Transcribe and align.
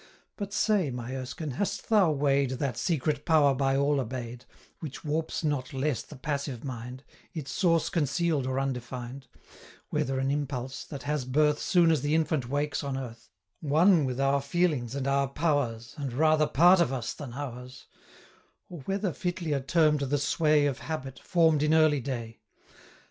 But 0.35 0.51
say, 0.51 0.89
my 0.89 1.15
Erskine, 1.15 1.51
hast 1.57 1.89
thou 1.89 2.09
weigh'd 2.11 2.49
115 2.53 2.57
That 2.57 2.75
secret 2.75 3.23
power 3.23 3.53
by 3.53 3.77
all 3.77 3.99
obey'd, 4.01 4.45
Which 4.79 5.05
warps 5.05 5.43
not 5.43 5.73
less 5.73 6.01
the 6.01 6.15
passive 6.15 6.63
mind, 6.63 7.03
Its 7.35 7.51
source 7.51 7.91
conceal'd 7.91 8.47
or 8.47 8.59
undefined; 8.59 9.27
Whether 9.91 10.17
an 10.17 10.31
impulse, 10.31 10.85
that 10.85 11.03
has 11.03 11.23
birth 11.23 11.59
Soon 11.59 11.91
as 11.91 12.01
the 12.01 12.15
infant 12.15 12.49
wakes 12.49 12.83
on 12.83 12.97
earth, 12.97 13.29
120 13.59 13.69
One 13.99 14.05
with 14.07 14.19
our 14.19 14.41
feelings 14.41 14.95
and 14.95 15.07
our 15.07 15.27
powers, 15.27 15.93
And 15.99 16.13
rather 16.13 16.47
part 16.47 16.79
of 16.79 16.91
us 16.91 17.13
than 17.13 17.33
ours; 17.33 17.85
Or 18.71 18.79
whether 18.79 19.11
fitlier 19.13 19.59
term'd 19.67 19.99
the 19.99 20.17
sway 20.17 20.65
Of 20.65 20.79
habit, 20.79 21.19
form'd 21.19 21.61
in 21.61 21.75
early 21.75 21.99
day? 22.01 22.39